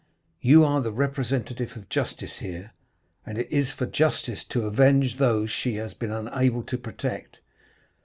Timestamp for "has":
5.75-5.93